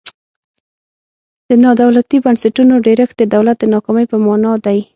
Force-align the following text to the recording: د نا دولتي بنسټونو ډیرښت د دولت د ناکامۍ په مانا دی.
د 1.47 1.49
نا 1.63 1.71
دولتي 1.81 2.17
بنسټونو 2.25 2.73
ډیرښت 2.85 3.15
د 3.19 3.23
دولت 3.35 3.57
د 3.59 3.63
ناکامۍ 3.73 4.05
په 4.11 4.17
مانا 4.25 4.53
دی. 4.65 4.79